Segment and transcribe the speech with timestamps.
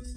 [0.00, 0.16] Every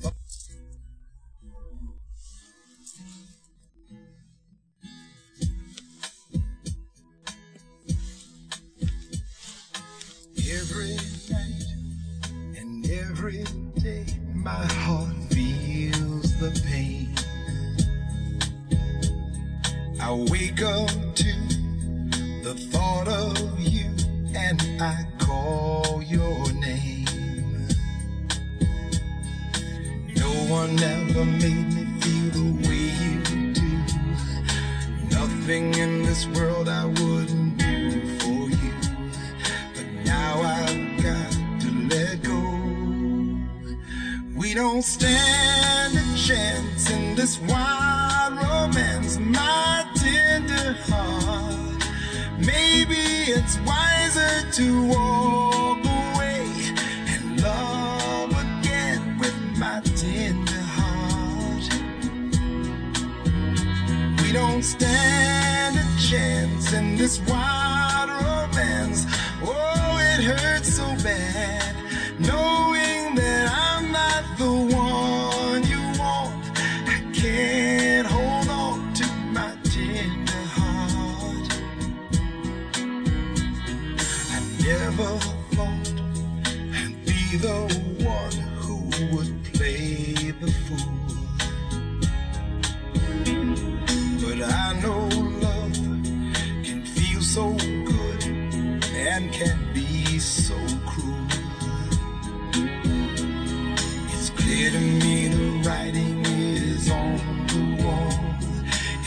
[11.29, 11.65] night
[12.57, 13.43] and every
[13.75, 17.13] day, my heart feels the pain.
[19.99, 21.33] I wake up to
[22.43, 23.89] the thought of you
[24.33, 27.02] and I call your name.
[30.53, 33.13] One ever made me feel the way you
[33.59, 33.71] do.
[35.17, 38.73] Nothing in this world I wouldn't do for you.
[39.75, 41.31] But now I've got
[41.63, 42.41] to let go.
[44.35, 51.81] We don't stand a chance in this wild romance, my tender heart.
[52.37, 53.03] Maybe
[53.35, 55.62] it's wiser to walk
[64.53, 69.03] don't stand a chance in this wild romance.
[69.41, 71.75] Oh, it hurts so bad
[72.19, 76.35] knowing that I'm not the one you want.
[76.85, 81.49] I can't hold on to my tender heart.
[84.35, 85.17] I never
[85.55, 85.93] thought
[86.77, 87.59] I'd be the
[88.05, 88.75] one who
[89.15, 91.22] would play the fool.
[99.15, 100.55] And can be so
[100.87, 101.27] cruel.
[104.11, 107.17] It's clear to me the writing is on
[107.51, 108.09] the wall.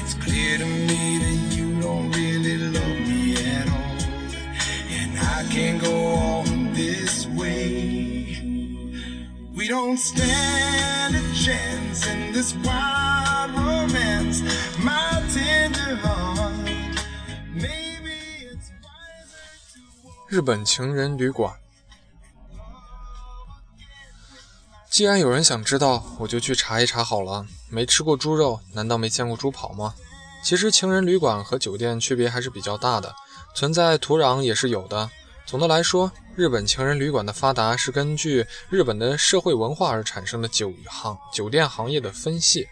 [0.01, 3.99] It's clear to me that you don't really love me at all.
[4.99, 5.97] And I can't go
[6.35, 8.39] on this way.
[9.57, 14.43] We don't stand a chance in this wild romance,
[14.79, 14.96] my
[20.29, 21.55] 日本情人旅馆。
[24.91, 27.47] 既然有人想知道，我就去查一查好了。
[27.69, 29.95] 没吃过猪肉，难道没见过猪跑吗？
[30.43, 33.15] 其实情人旅馆和酒店区别还是比较大的，
[33.55, 35.09] 存在土壤也是有的。
[35.45, 42.67] 总的来说，日本情人旅馆的发达是根据日本的社会文化而产生的酒行酒店行业的分系。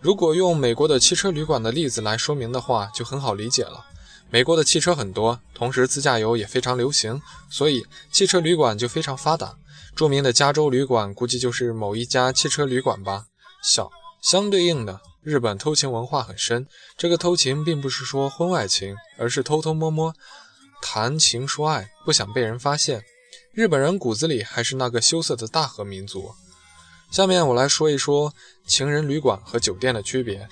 [0.00, 3.84] 如果用美国的汽车旅馆的例子来说明的话，就很好理解了。
[4.30, 9.56] 美国的汽车很多，同时自驾游也非常流行，所以汽车旅馆就非常发达。
[9.96, 13.24] 著名的加州旅馆估计就是某一家汽车旅馆吧。
[13.62, 13.90] 小
[14.20, 16.66] 相对应的，日本偷情文化很深。
[16.96, 20.14] 这个偷情并不是说婚外情，而是偷偷摸摸
[20.82, 23.02] 谈情说爱，不想被人发现。
[23.52, 26.32] 日本人骨子里还是那个羞涩的大和民族。
[27.10, 28.32] 下面我来说一说
[28.66, 30.46] 情人旅馆和酒店的区别。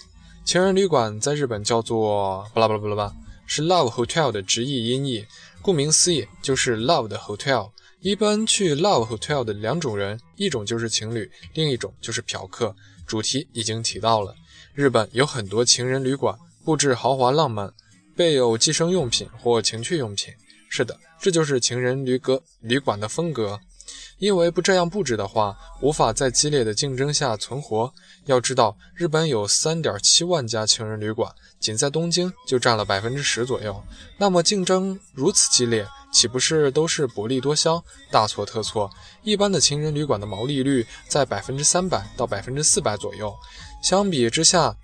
[0.44, 3.12] 情人旅馆在日本叫做巴拉巴拉巴拉巴，
[3.46, 5.24] 是 love hotel 的直译音译，
[5.62, 7.70] 顾名思义就是 love 的 hotel。
[8.00, 12.74] 一般去 love hotel 的两种人，一种就是情侣，另一种就是嫖客。
[13.06, 14.34] 主题已经提到了，
[14.74, 17.72] 日本有很多情人旅馆，布置豪华浪漫，
[18.16, 20.34] 备有寄生用品或情趣用品。
[20.68, 23.58] 是的，这就是情人旅阁旅馆的风格。
[24.18, 27.92] 因为不这样布置的话，无法在激烈的竞争下存活。
[28.24, 33.82] 要知道，日本有三点七万家情人旅馆，仅在东京就占了百分之十左右。
[34.16, 37.82] 那么竞争如此激烈，岂不是都是薄利多销？
[38.10, 38.90] 大错特错！
[39.22, 43.34] 一般的情人旅馆的毛利率在百分之三百到百分之四百左右，
[43.82, 44.74] 相比之下，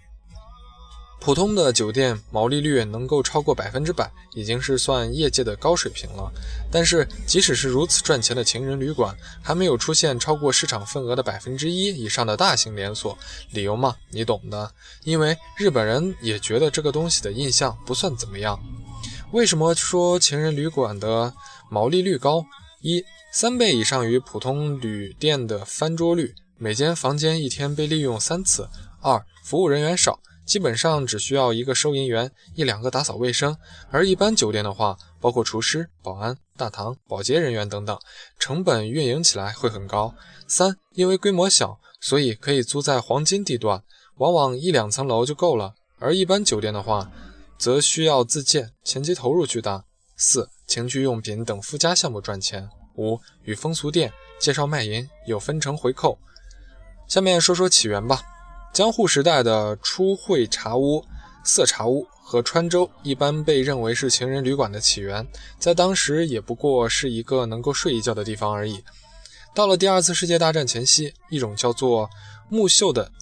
[1.24, 6.28] 普通的酒店毛利率能够超过百分之百，已经是算业界的高水平了。
[6.68, 13.16] 但是，即使是如此赚钱的情人旅馆，还没有出现超过市场份额的百分之一以上的大型连锁。
[13.52, 14.68] 理由嘛，你懂的。
[15.04, 18.60] 因为日本人也觉得这个东西的印象不算怎么样。
[19.30, 21.32] 为什么说情人旅馆的
[21.70, 22.44] 毛利率高？
[22.80, 28.68] 一三倍以上于普通旅店的翻桌率，每间房间一天被利用三次。
[29.00, 30.18] 二服务人员少。
[30.44, 33.56] 基本上只需要一个收银员，一两个打扫卫生。
[33.90, 37.98] 而一般酒店的话，包括厨师、保安、大堂、保洁人员等等，
[38.38, 40.14] 成本运营起来会很高。
[40.46, 43.82] 三，因为规模小，所以可以租在黄金地段，
[44.16, 45.74] 往往一两层楼就够了。
[45.98, 47.10] 而一般酒店的话，
[47.56, 49.84] 则需要自建，前期投入巨大。
[50.16, 52.68] 四，情趣用品等附加项目赚钱。
[52.96, 56.18] 五，与风俗店介绍卖淫有分成回扣。
[57.08, 58.20] 下面说说起源吧。
[58.72, 61.04] 江户时代的初会茶屋、
[61.44, 65.26] 色茶屋和川州一般被认为是情人旅馆的起源，
[65.58, 68.82] 在当时也不过是一个能够睡一觉的地方而已。
[69.54, 72.08] 到了第二次世界大战前夕，一种叫做
[72.48, 73.12] 木秀的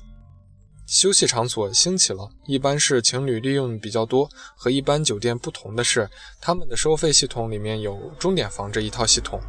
[0.86, 4.30] 休息场所兴起了，一般是情侣利用比较多。
[4.54, 6.08] 和一般酒店不同的是，
[6.40, 9.40] 他们的收费系统里面有钟点房这一套系统。